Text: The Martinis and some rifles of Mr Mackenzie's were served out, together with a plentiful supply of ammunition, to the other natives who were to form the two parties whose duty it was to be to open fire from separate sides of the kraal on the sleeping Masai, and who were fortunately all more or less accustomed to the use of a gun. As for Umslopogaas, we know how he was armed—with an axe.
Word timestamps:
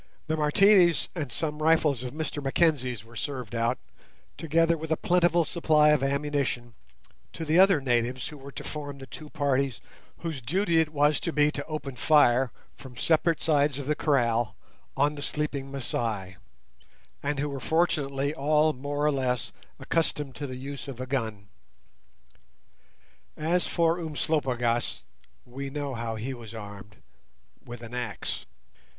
The 0.25 0.35
Martinis 0.35 1.09
and 1.13 1.31
some 1.31 1.61
rifles 1.61 2.01
of 2.01 2.11
Mr 2.11 2.41
Mackenzie's 2.41 3.03
were 3.05 3.15
served 3.15 3.53
out, 3.53 3.77
together 4.35 4.75
with 4.75 4.91
a 4.91 4.97
plentiful 4.97 5.45
supply 5.45 5.89
of 5.91 6.01
ammunition, 6.01 6.73
to 7.33 7.45
the 7.45 7.59
other 7.59 7.79
natives 7.79 8.29
who 8.29 8.37
were 8.39 8.51
to 8.53 8.63
form 8.63 8.97
the 8.97 9.05
two 9.05 9.29
parties 9.29 9.79
whose 10.21 10.41
duty 10.41 10.79
it 10.79 10.91
was 10.91 11.19
to 11.19 11.31
be 11.31 11.51
to 11.51 11.63
open 11.67 11.95
fire 11.95 12.51
from 12.75 12.97
separate 12.97 13.43
sides 13.43 13.77
of 13.77 13.85
the 13.85 13.93
kraal 13.93 14.55
on 14.97 15.13
the 15.13 15.21
sleeping 15.21 15.69
Masai, 15.71 16.37
and 17.21 17.37
who 17.37 17.47
were 17.49 17.59
fortunately 17.59 18.33
all 18.33 18.73
more 18.73 19.05
or 19.05 19.11
less 19.11 19.51
accustomed 19.77 20.33
to 20.37 20.47
the 20.47 20.55
use 20.55 20.87
of 20.87 20.99
a 20.99 21.05
gun. 21.05 21.47
As 23.37 23.67
for 23.67 23.99
Umslopogaas, 23.99 25.03
we 25.45 25.69
know 25.69 25.93
how 25.93 26.15
he 26.15 26.33
was 26.33 26.55
armed—with 26.55 27.83
an 27.83 27.93
axe. 27.93 28.47